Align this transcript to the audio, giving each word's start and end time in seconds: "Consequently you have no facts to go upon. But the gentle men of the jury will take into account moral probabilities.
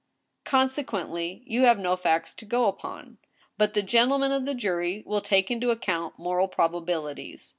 "Consequently 0.45 1.43
you 1.45 1.65
have 1.65 1.77
no 1.77 1.95
facts 1.95 2.33
to 2.33 2.43
go 2.43 2.65
upon. 2.65 3.19
But 3.59 3.75
the 3.75 3.83
gentle 3.83 4.17
men 4.17 4.31
of 4.31 4.47
the 4.47 4.55
jury 4.55 5.03
will 5.05 5.21
take 5.21 5.51
into 5.51 5.69
account 5.69 6.17
moral 6.17 6.47
probabilities. 6.47 7.49